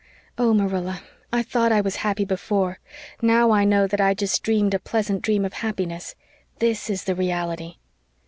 Oh, 0.35 0.51
Marilla, 0.55 1.03
I 1.31 1.43
thought 1.43 1.71
I 1.71 1.79
was 1.79 1.97
happy 1.97 2.25
before. 2.25 2.79
Now 3.21 3.51
I 3.51 3.65
know 3.65 3.85
that 3.85 4.01
I 4.01 4.15
just 4.15 4.41
dreamed 4.41 4.73
a 4.73 4.79
pleasant 4.79 5.21
dream 5.21 5.45
of 5.45 5.53
happiness. 5.53 6.15
THIS 6.57 6.89
is 6.89 7.03
the 7.03 7.13
reality." 7.13 7.75